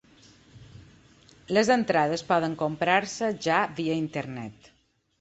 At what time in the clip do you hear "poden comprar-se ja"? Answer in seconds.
2.33-3.63